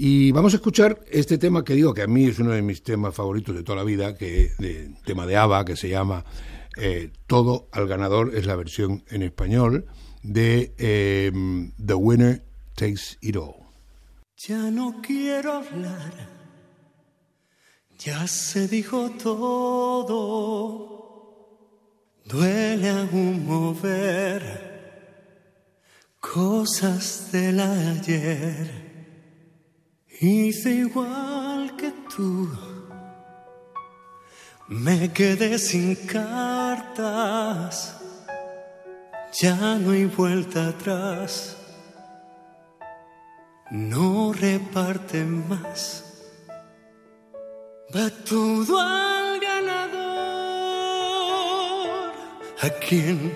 Y 0.00 0.30
vamos 0.30 0.52
a 0.52 0.56
escuchar 0.58 1.00
este 1.10 1.38
tema 1.38 1.64
que 1.64 1.74
digo 1.74 1.92
que 1.92 2.02
a 2.02 2.06
mí 2.06 2.26
es 2.26 2.38
uno 2.38 2.52
de 2.52 2.62
mis 2.62 2.84
temas 2.84 3.14
favoritos 3.14 3.56
de 3.56 3.64
toda 3.64 3.78
la 3.78 3.84
vida, 3.84 4.16
que 4.16 4.52
de 4.58 4.90
tema 5.04 5.26
de 5.26 5.36
ABBA, 5.36 5.64
que 5.64 5.76
se 5.76 5.88
llama 5.88 6.24
eh, 6.76 7.10
Todo 7.26 7.68
al 7.72 7.88
ganador, 7.88 8.32
es 8.36 8.46
la 8.46 8.54
versión 8.54 9.02
en 9.08 9.22
español 9.22 9.86
de 10.22 10.72
eh, 10.78 11.32
The 11.84 11.94
Winner 11.94 12.44
Takes 12.76 13.18
It 13.22 13.36
All. 13.36 13.67
Ya 14.46 14.70
no 14.70 15.02
quiero 15.02 15.54
hablar, 15.54 16.12
ya 17.98 18.24
se 18.28 18.68
dijo 18.68 19.10
todo, 19.20 20.14
duele 22.24 22.88
aún 22.88 23.44
mover 23.44 24.68
cosas 26.20 27.32
del 27.32 27.58
ayer. 27.58 28.70
Hice 30.20 30.70
igual 30.70 31.74
que 31.76 31.90
tú, 32.14 32.48
me 34.68 35.12
quedé 35.12 35.58
sin 35.58 35.96
cartas, 36.06 37.96
ya 39.32 39.74
no 39.80 39.90
hay 39.90 40.04
vuelta 40.04 40.68
atrás 40.68 41.57
no 43.70 44.32
reparte 44.32 45.24
más. 45.24 46.04
Va 47.94 48.10
todo 48.28 48.78
al 48.78 49.40
ganador, 49.40 50.12
a 52.60 52.68
quien 52.86 53.32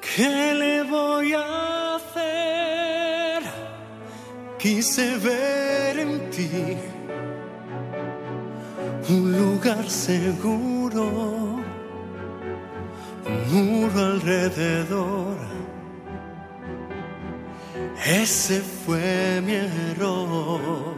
¿Qué 0.00 0.54
le 0.54 0.82
voy 0.82 1.32
a 1.32 1.94
hacer? 1.96 3.42
Quise 4.58 5.16
ver 5.18 5.98
en 5.98 6.30
ti 6.30 6.76
un 9.08 9.32
lugar 9.32 9.88
seguro 9.88 11.41
muro 13.52 14.00
alrededor. 14.00 15.36
Ese 18.04 18.60
fue 18.60 19.40
mi 19.44 19.52
error. 19.52 20.94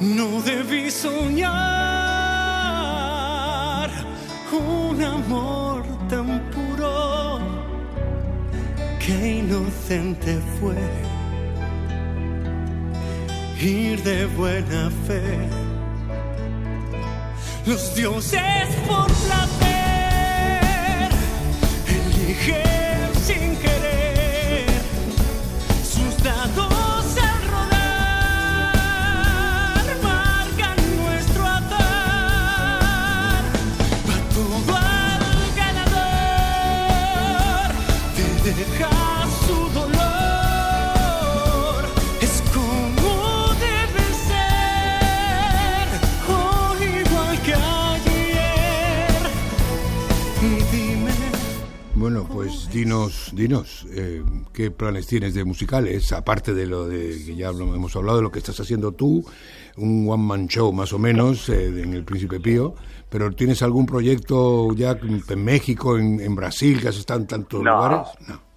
No 0.00 0.40
debí 0.42 0.90
soñar 0.90 1.52
un 4.52 5.02
amor 5.02 5.84
tan 6.08 6.40
puro 6.50 7.38
que 8.98 9.38
inocente 9.38 10.40
fue. 10.58 10.76
Ir 13.60 14.02
de 14.02 14.26
buena 14.26 14.90
fe. 15.06 15.22
Los 17.64 17.94
dioses 17.94 18.66
por 18.88 19.06
placer 19.06 19.61
sin 22.42 22.81
dinos, 52.72 53.30
dinos, 53.34 53.86
eh, 53.94 54.22
¿qué 54.52 54.70
planes 54.70 55.06
tienes 55.06 55.34
de 55.34 55.44
musicales? 55.44 56.12
Aparte 56.12 56.54
de 56.54 56.66
lo 56.66 56.88
de 56.88 57.10
que 57.24 57.36
ya 57.36 57.50
hemos 57.50 57.94
hablado 57.94 58.18
de 58.18 58.22
lo 58.22 58.32
que 58.32 58.38
estás 58.38 58.58
haciendo 58.60 58.92
tú, 58.92 59.24
un 59.76 60.08
one 60.08 60.22
man 60.22 60.48
show 60.48 60.72
más 60.72 60.92
o 60.92 60.98
menos 60.98 61.48
eh, 61.48 61.82
en 61.82 61.92
el 61.92 62.04
Príncipe 62.04 62.40
Pío, 62.40 62.74
pero 63.10 63.30
¿tienes 63.32 63.62
algún 63.62 63.84
proyecto 63.84 64.74
ya 64.74 64.96
en 65.02 65.44
México, 65.44 65.98
en, 65.98 66.34
Brasil, 66.34 66.80
que 66.80 66.88
has 66.88 66.96
estado 66.96 67.20
en 67.20 67.26
tantos 67.26 67.62
lugares? 67.62 68.08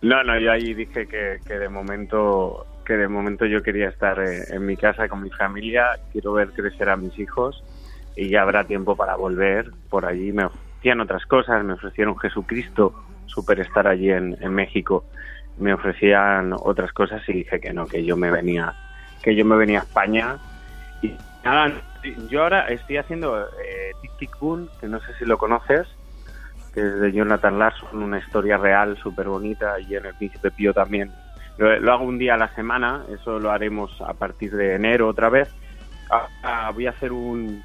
No. 0.02 0.24
no, 0.24 0.40
yo 0.40 0.52
ahí 0.52 0.74
dije 0.74 1.06
que, 1.08 1.40
que 1.46 1.54
de 1.56 1.70
momento 1.70 2.66
que 2.86 2.94
de 2.96 3.08
momento 3.08 3.46
yo 3.48 3.64
quería 3.64 3.90
estar 3.90 4.20
eh, 4.20 4.44
en 4.50 4.66
mi 4.66 4.78
casa 4.78 5.10
con 5.10 5.22
mi 5.24 5.32
familia, 5.32 5.88
quiero 6.12 6.34
ver 6.34 6.52
crecer 6.52 6.88
a 6.90 6.96
mis 6.96 7.18
hijos 7.18 7.64
y 8.16 8.30
ya 8.30 8.44
habrá 8.44 8.64
tiempo 8.64 8.96
para 8.96 9.16
volver 9.16 9.72
por 9.90 10.06
allí. 10.06 10.32
Me 10.32 10.46
ofrecían 10.46 11.02
otras 11.02 11.26
cosas, 11.26 11.66
me 11.66 11.74
ofrecieron 11.74 12.16
Jesucristo 12.18 12.94
estar 13.60 13.88
allí 13.88 14.12
en, 14.12 14.54
México. 14.54 15.06
Me 15.58 15.74
ofrecían 15.74 16.54
otras 16.54 16.92
cosas 16.92 17.22
y 17.28 17.34
dije 17.34 17.60
que 17.60 17.74
no, 17.74 17.86
que 17.86 18.04
yo 18.04 18.18
me 18.18 18.32
venía, 18.32 18.74
que 19.22 19.36
yo 19.36 19.46
me 19.46 19.56
venía 19.56 19.80
a 19.80 19.84
España. 19.84 20.38
Y 21.02 21.16
yo 22.30 22.44
ahora 22.44 22.68
estoy 22.68 22.98
haciendo 22.98 23.42
eh, 23.42 23.92
Tic 24.02 24.12
Tic 24.18 24.32
que 24.80 24.88
no 24.88 25.00
sé 25.00 25.14
si 25.18 25.26
lo 25.26 25.38
conoces, 25.38 25.88
que 26.74 26.82
es 26.82 27.00
de 27.00 27.12
Jonathan 27.12 27.58
Larson, 27.58 28.04
una 28.04 28.20
historia 28.20 28.58
real 28.58 28.98
súper 28.98 29.28
bonita, 29.28 29.80
y 29.80 29.96
en 29.96 30.06
el 30.06 30.14
Príncipe 30.16 30.52
Pío 30.52 30.74
también. 30.74 31.12
Lo, 31.58 31.94
hago 31.94 32.04
un 32.04 32.18
día 32.18 32.34
a 32.34 32.38
la 32.38 32.54
semana, 32.54 33.04
eso 33.14 33.40
lo 33.40 33.50
haremos 33.50 34.02
a 34.02 34.14
partir 34.14 34.54
de 34.56 34.76
enero 34.76 35.08
otra 35.08 35.30
vez. 35.30 35.50
Ah, 36.44 36.70
voy 36.74 36.88
a 36.88 36.92
hacer 36.92 37.12
un... 37.12 37.64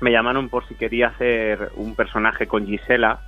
Me 0.00 0.10
llamaron 0.10 0.48
por 0.48 0.66
si 0.66 0.74
quería 0.74 1.08
hacer 1.08 1.70
un 1.76 1.94
personaje 1.94 2.46
con 2.46 2.66
Gisela, 2.66 3.20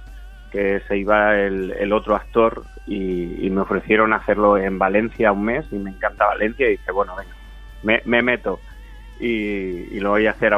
que 0.51 0.81
se 0.89 0.97
iba 0.97 1.37
el, 1.37 1.93
otro 1.93 2.17
actor 2.17 2.65
y, 2.87 3.49
me 3.51 3.61
ofrecieron 3.63 4.13
hacerlo 4.13 4.57
en 4.57 4.79
Valencia 4.79 5.33
un 5.33 5.45
mes 5.45 5.67
y 5.71 5.77
me 5.77 5.91
encanta 5.91 6.27
Valencia 6.27 6.67
y 6.67 6.73
dije, 6.73 6.93
bueno, 6.93 7.15
venga, 7.17 8.03
me, 8.05 8.23
meto 8.23 8.61
y, 9.21 9.99
lo 10.01 10.11
voy 10.11 10.27
a 10.27 10.31
hacer 10.31 10.55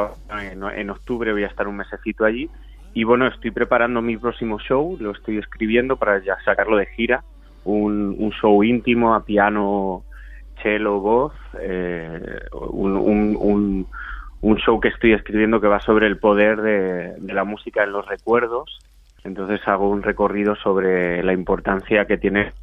en, 0.75 0.89
octubre, 0.89 1.31
voy 1.33 1.43
a 1.43 1.47
estar 1.47 1.67
un 1.67 1.77
mesecito 1.77 2.25
allí. 2.25 2.49
Y 2.93 3.05
bueno, 3.05 3.25
estoy 3.27 3.51
preparando 3.51 4.01
mi 4.01 4.17
próximo 4.17 4.59
show, 4.59 4.97
lo 4.99 5.11
estoy 5.11 5.37
escribiendo 5.37 5.95
para 5.95 6.19
ya 6.19 6.37
sacarlo 6.43 6.75
de 6.75 6.87
gira, 6.87 7.23
un, 7.63 8.31
show 8.41 8.63
íntimo 8.63 9.15
a 9.15 9.23
piano, 9.23 10.03
cello, 10.61 10.99
voz, 10.99 11.33
eh, 11.59 12.39
un, 12.51 13.87
un, 14.41 14.57
show 14.57 14.79
que 14.81 14.89
estoy 14.89 15.13
escribiendo 15.13 15.61
que 15.61 15.67
va 15.67 15.79
sobre 15.79 16.07
el 16.07 16.17
poder 16.17 16.61
de 16.61 17.33
la 17.33 17.45
música 17.45 17.83
en 17.83 17.93
los 17.93 18.05
recuerdos 18.05 18.79
entonces 19.23 19.61
hago 19.67 19.89
un 19.89 20.03
recorrido 20.03 20.55
sobre 20.55 21.23
la 21.23 21.33
importancia 21.33 22.05
que 22.05 22.17
tiene 22.17 22.53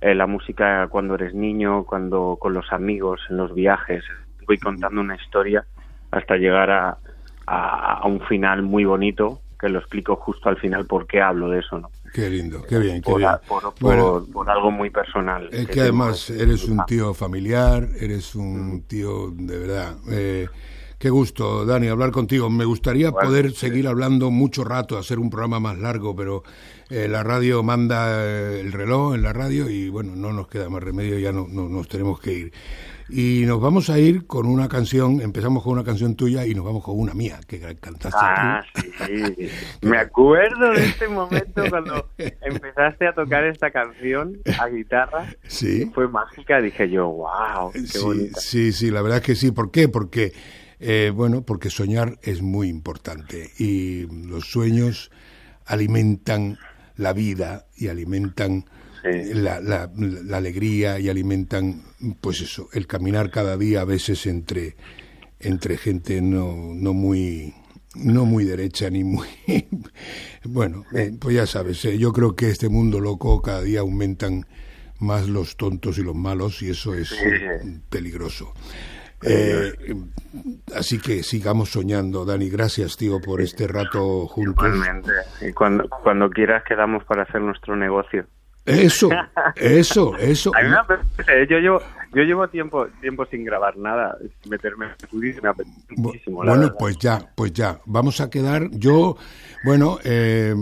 eh, 0.00 0.14
la 0.14 0.26
música 0.26 0.88
cuando 0.88 1.14
eres 1.14 1.34
niño, 1.34 1.84
cuando 1.84 2.36
con 2.40 2.52
los 2.52 2.72
amigos, 2.72 3.20
en 3.30 3.36
los 3.36 3.54
viajes. 3.54 4.04
Voy 4.46 4.58
contando 4.58 5.00
una 5.00 5.16
historia 5.16 5.64
hasta 6.10 6.36
llegar 6.36 6.70
a, 6.70 6.98
a, 7.46 8.06
un 8.06 8.20
final 8.26 8.62
muy 8.62 8.84
bonito 8.84 9.40
que 9.58 9.68
lo 9.68 9.78
explico 9.78 10.16
justo 10.16 10.48
al 10.48 10.56
final 10.56 10.86
por 10.86 11.06
qué 11.06 11.20
hablo 11.20 11.48
de 11.48 11.60
eso, 11.60 11.78
¿no? 11.78 11.90
Qué 12.12 12.28
lindo, 12.28 12.62
qué 12.68 12.78
bien, 12.78 13.00
qué 13.00 13.14
bien. 13.14 13.30
Por, 13.46 13.72
Bueno, 13.80 14.26
por 14.32 14.50
algo 14.50 14.70
muy 14.70 14.90
personal. 14.90 15.48
es 15.52 15.66
que 15.66 15.74
que 15.74 15.80
además 15.82 16.28
eres 16.30 16.68
un 16.68 16.84
tío 16.84 17.14
familiar, 17.14 17.88
eres 17.98 18.34
un 18.34 18.82
tío 18.88 19.30
de 19.30 19.58
verdad. 19.58 19.96
Eh, 20.10 20.48
qué 21.02 21.10
gusto, 21.10 21.66
Dani, 21.66 21.88
hablar 21.88 22.12
contigo. 22.12 22.48
Me 22.48 22.64
gustaría 22.64 23.10
Bueno, 23.10 23.28
poder 23.28 23.50
sí. 23.50 23.56
seguir 23.56 23.88
hablando 23.88 24.30
mucho 24.30 24.62
rato, 24.62 24.96
hacer 24.96 25.18
un 25.18 25.30
programa 25.30 25.58
más 25.58 25.76
largo, 25.76 26.14
pero 26.14 26.44
eh, 26.90 27.08
la 27.08 27.24
radio 27.24 27.64
manda 27.64 28.24
eh, 28.24 28.60
el 28.60 28.70
reloj 28.70 29.16
en 29.16 29.22
la 29.22 29.32
radio 29.32 29.68
y 29.68 29.88
bueno, 29.88 30.14
no 30.14 30.32
nos 30.32 30.46
queda 30.46 30.68
más 30.70 30.80
remedio, 30.80 31.18
ya 31.18 31.32
no, 31.32 31.48
no- 31.50 31.68
nos 31.68 31.88
tenemos 31.88 32.20
que 32.20 32.32
ir. 32.32 32.52
Y 33.08 33.42
nos 33.46 33.60
vamos 33.60 33.90
a 33.90 33.98
ir 33.98 34.26
con 34.28 34.46
una 34.46 34.68
canción, 34.68 35.20
empezamos 35.20 35.64
con 35.64 35.72
una 35.72 35.82
canción 35.82 36.14
tuya 36.14 36.46
y 36.46 36.54
nos 36.54 36.64
vamos 36.64 36.84
con 36.84 36.96
una 36.98 37.14
mía, 37.14 37.40
que 37.48 37.58
cantaste 37.58 38.16
Ah, 38.22 38.62
tú. 38.72 38.80
sí, 39.06 39.22
sí. 39.36 39.48
Me 39.82 39.98
acuerdo 39.98 40.70
de 40.72 40.84
este 40.86 41.08
momento 41.08 41.64
cuando 41.68 42.08
empezaste 42.16 43.08
a 43.08 43.12
tocar 43.12 43.44
esta 43.44 43.72
canción 43.72 44.38
a 44.58 44.68
guitarra. 44.68 45.26
Sí. 45.48 45.90
Fue 45.92 46.06
mágica, 46.06 46.60
dije 46.60 46.88
yo, 46.88 47.08
wow, 47.08 47.72
qué 47.72 47.80
sí, 47.80 47.98
bonita. 47.98 48.40
sí, 48.40 48.72
sí, 48.72 48.90
la 48.92 49.02
verdad 49.02 49.18
es 49.18 49.24
que 49.24 49.34
sí. 49.34 49.50
¿Por 49.50 49.70
qué? 49.72 49.88
Porque, 49.88 50.32
eh, 50.82 51.10
bueno, 51.14 51.42
porque 51.42 51.70
soñar 51.70 52.18
es 52.22 52.42
muy 52.42 52.68
importante 52.68 53.50
y 53.58 54.06
los 54.26 54.50
sueños 54.50 55.10
alimentan 55.64 56.58
la 56.96 57.12
vida 57.12 57.66
y 57.76 57.88
alimentan 57.88 58.64
Sí. 59.02 59.34
la, 59.34 59.60
la- 59.60 59.90
la 59.96 60.36
alegría 60.36 61.00
y 61.00 61.08
alimentan, 61.08 61.82
pues 62.20 62.40
eso, 62.40 62.68
el 62.72 62.86
caminar 62.86 63.30
cada 63.32 63.56
día 63.56 63.80
a 63.80 63.84
veces 63.84 64.26
entre, 64.26 64.76
entre 65.40 65.76
gente 65.76 66.20
no, 66.22 66.72
no 66.74 66.92
muy 66.92 67.52
no 67.96 68.24
muy 68.24 68.44
derecha 68.44 68.88
ni 68.90 69.02
muy 69.04 69.26
bueno 70.44 70.84
eh, 70.94 71.12
pues 71.18 71.34
ya 71.36 71.46
sabes 71.46 71.84
eh, 71.84 71.98
yo 71.98 72.10
creo 72.12 72.34
que 72.36 72.48
este 72.48 72.68
mundo 72.70 73.00
loco 73.00 73.42
cada 73.42 73.60
día 73.60 73.80
aumentan 73.80 74.46
más 74.98 75.28
los 75.28 75.56
tontos 75.58 75.98
y 75.98 76.02
los 76.02 76.14
malos 76.14 76.62
y 76.62 76.70
eso 76.70 76.94
es 76.94 77.12
eh, 77.12 77.80
peligroso 77.90 78.54
Eh, 79.22 79.72
así 80.74 80.98
que 80.98 81.22
sigamos 81.22 81.70
soñando 81.70 82.24
Dani 82.24 82.48
gracias 82.48 82.96
tío 82.96 83.20
por 83.20 83.40
este 83.40 83.68
rato 83.68 84.26
juntos 84.26 84.66
Igualmente. 84.66 85.12
Y 85.40 85.52
cuando, 85.52 85.88
cuando 85.88 86.28
quieras 86.30 86.64
quedamos 86.64 87.04
para 87.04 87.22
hacer 87.22 87.40
nuestro 87.40 87.76
negocio. 87.76 88.24
eso 88.64 89.08
eso 89.56 90.16
eso 90.18 90.52
A 90.56 90.62
mí 90.62 90.68
me 90.68 90.76
apetece, 90.76 91.42
¿eh? 91.42 91.46
yo 91.48 91.58
llevo, 91.58 91.82
yo 92.12 92.22
llevo 92.22 92.48
tiempo, 92.48 92.86
tiempo 93.00 93.24
sin 93.26 93.44
grabar 93.44 93.76
nada, 93.76 94.16
meterme 94.48 94.86
en 94.86 94.92
estudio 94.92 95.34
me 95.42 95.48
apetece 95.48 95.94
muchísimo. 95.96 96.38
Bueno, 96.38 96.60
verdad. 96.60 96.76
pues 96.78 96.98
ya, 96.98 97.18
pues 97.34 97.52
ya. 97.52 97.80
Vamos 97.86 98.20
a 98.20 98.28
quedar, 98.28 98.68
yo, 98.70 99.16
bueno, 99.64 99.98
eh, 100.04 100.54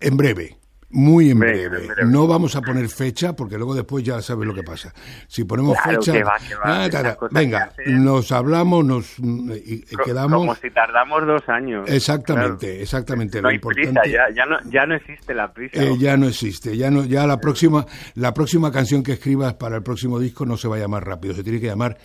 en 0.00 0.16
breve, 0.16 0.56
muy 0.92 1.30
en 1.30 1.38
breve. 1.38 1.88
No 2.06 2.26
vamos 2.26 2.54
a 2.56 2.60
poner 2.62 2.88
fecha 2.88 3.34
porque 3.34 3.56
luego 3.56 3.74
después 3.74 4.04
ya 4.04 4.20
sabes 4.22 4.46
lo 4.46 4.54
que 4.54 4.62
pasa. 4.62 4.92
Si 5.26 5.44
ponemos 5.44 5.76
Claro 5.82 6.00
fecha, 6.00 6.12
que 6.12 6.22
va, 6.24 6.36
que 6.38 6.54
va, 6.54 6.84
ah, 6.84 6.90
ta, 6.90 7.02
ta, 7.02 7.26
venga, 7.30 7.72
nos 7.86 8.30
hablamos, 8.32 8.84
nos 8.84 9.18
y, 9.18 9.84
quedamos. 10.04 10.38
Como 10.38 10.54
si 10.54 10.70
tardamos 10.70 11.26
dos 11.26 11.48
años. 11.48 11.88
Exactamente, 11.88 12.66
Claro. 12.68 12.82
exactamente. 12.82 13.38
No 13.38 13.42
lo 13.42 13.48
hay 13.48 13.54
importante, 13.56 14.00
prisa, 14.00 14.06
ya, 14.06 14.34
ya, 14.34 14.46
no, 14.46 14.58
ya 14.70 14.86
no 14.86 14.94
existe 14.94 15.34
la 15.34 15.52
prisa. 15.52 15.82
eh, 15.82 15.96
ya 15.98 16.16
no 16.16 16.28
existe, 16.28 16.76
ya 16.76 16.90
no, 16.90 17.04
ya 17.04 17.26
la 17.26 17.38
próxima, 17.38 17.86
la 18.14 18.34
próxima 18.34 18.70
canción 18.70 19.02
que 19.02 19.12
escribas 19.12 19.54
para 19.54 19.76
el 19.76 19.82
próximo 19.82 20.18
disco 20.18 20.46
no 20.46 20.56
se 20.56 20.68
va 20.68 20.76
a 20.76 20.80
llamar 20.80 21.06
rápido, 21.06 21.34
se 21.34 21.42
tiene 21.42 21.60
que 21.60 21.66
llamar 21.66 21.98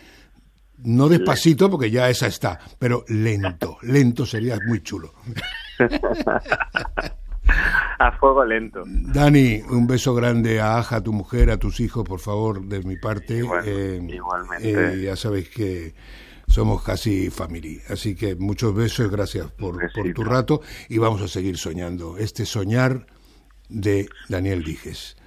no 0.83 1.09
despacito 1.09 1.69
porque 1.71 1.89
ya 1.89 2.07
esa 2.09 2.27
está, 2.27 2.59
pero 2.77 3.03
lento, 3.07 3.77
lento 3.81 4.25
sería 4.25 4.57
muy 4.67 4.81
chulo. 4.81 5.13
A 7.99 8.11
fuego 8.19 8.45
lento. 8.45 8.83
Dani, 8.85 9.61
un 9.69 9.87
beso 9.87 10.13
grande 10.13 10.59
a 10.61 10.77
Aja, 10.77 10.97
a 10.97 11.01
tu 11.03 11.13
mujer, 11.13 11.49
a 11.49 11.57
tus 11.57 11.79
hijos, 11.79 12.03
por 12.03 12.19
favor, 12.19 12.61
de 12.63 12.83
mi 12.83 12.95
parte. 12.97 13.39
Igual- 13.39 14.07
igualmente. 14.09 14.93
eh, 14.93 15.01
ya 15.01 15.15
sabéis 15.15 15.49
que 15.49 15.95
somos 16.47 16.83
casi 16.83 17.29
familia. 17.31 17.81
Así 17.89 18.15
que 18.15 18.35
muchos 18.35 18.75
besos, 18.75 19.09
gracias 19.09 19.47
por, 19.51 19.79
por 19.93 20.13
tu 20.13 20.23
rato 20.23 20.61
y 20.89 20.97
vamos 20.99 21.21
a 21.23 21.27
seguir 21.27 21.57
soñando. 21.57 22.17
Este 22.17 22.45
soñar 22.45 23.07
de 23.69 24.07
Daniel 24.29 24.63
Dijes. 24.63 25.17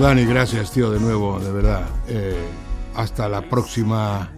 Dani, 0.00 0.24
gracias, 0.24 0.72
tío, 0.72 0.90
de 0.90 0.98
nuevo, 0.98 1.38
de 1.38 1.52
verdad. 1.52 1.82
Eh, 2.08 2.34
hasta 2.94 3.28
la 3.28 3.42
próxima, 3.42 4.30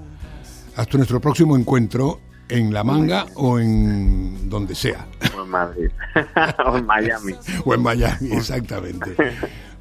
hasta 0.74 0.96
nuestro 0.96 1.20
próximo 1.20 1.56
encuentro 1.56 2.18
en 2.48 2.74
La 2.74 2.82
Manga 2.82 3.26
o 3.36 3.60
en 3.60 4.50
donde 4.50 4.74
sea. 4.74 5.06
O 5.38 5.42
en 5.44 5.48
Madrid. 5.48 5.90
o 6.66 6.76
en 6.78 6.84
Miami. 6.86 7.34
O 7.64 7.74
en 7.74 7.82
Miami, 7.82 8.32
exactamente. 8.32 9.14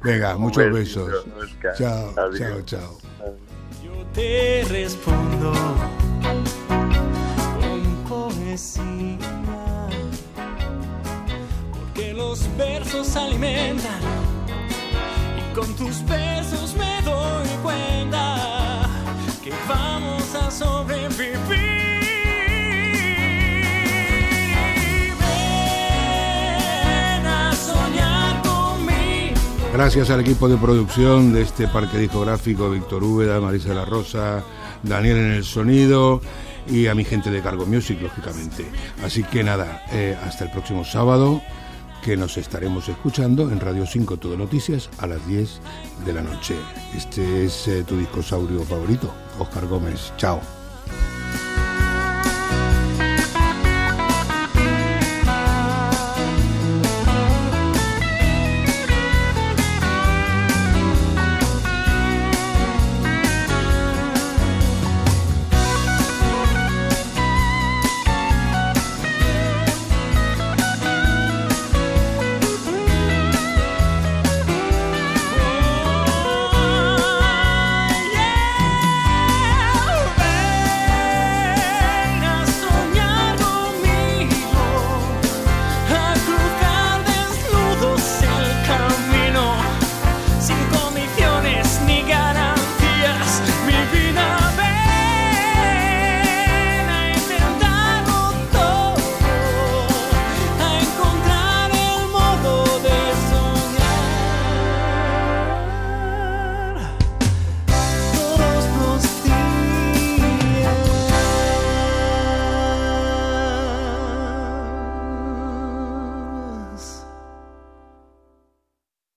Venga, 0.04 0.38
muchos 0.38 0.72
besito, 0.72 1.06
besos. 1.06 1.26
Oscar. 1.36 1.74
Chao, 1.76 2.14
Adiós. 2.16 2.38
chao, 2.38 2.62
chao. 2.62 2.98
Yo 3.82 4.06
te 4.14 4.64
respondo 4.68 5.52
con 7.58 8.04
poesía, 8.08 9.18
porque 11.72 12.14
los 12.14 12.48
versos 12.56 13.16
alimentan 13.16 14.31
con 15.54 15.66
tus 15.74 16.04
besos 16.06 16.74
me 16.76 17.02
doy 17.02 17.48
cuenta 17.62 18.88
que 19.42 19.52
vamos 19.68 20.34
a 20.34 20.50
sobrevivir. 20.50 21.38
Gracias 29.72 30.10
al 30.10 30.20
equipo 30.20 30.48
de 30.48 30.56
producción 30.56 31.32
de 31.32 31.42
este 31.42 31.66
parque 31.66 31.98
discográfico, 31.98 32.70
Víctor 32.70 33.02
Úbeda, 33.02 33.40
Marisa 33.40 33.74
la 33.74 33.84
Rosa, 33.84 34.44
Daniel 34.82 35.16
en 35.16 35.32
el 35.32 35.44
sonido 35.44 36.20
y 36.66 36.86
a 36.86 36.94
mi 36.94 37.04
gente 37.04 37.30
de 37.30 37.42
Cargo 37.42 37.66
Music, 37.66 38.00
lógicamente. 38.00 38.66
Así 39.04 39.24
que 39.24 39.42
nada, 39.42 39.84
eh, 39.92 40.16
hasta 40.24 40.44
el 40.44 40.50
próximo 40.50 40.84
sábado 40.84 41.42
que 42.02 42.16
nos 42.16 42.36
estaremos 42.36 42.88
escuchando 42.88 43.50
en 43.50 43.60
Radio 43.60 43.86
5 43.86 44.16
Todo 44.16 44.36
Noticias 44.36 44.90
a 44.98 45.06
las 45.06 45.24
10 45.26 45.60
de 46.04 46.12
la 46.12 46.22
noche. 46.22 46.56
Este 46.96 47.44
es 47.44 47.68
eh, 47.68 47.84
tu 47.84 47.96
discosaurio 47.96 48.62
favorito, 48.64 49.12
Oscar 49.38 49.66
Gómez. 49.66 50.12
Chao. 50.16 50.40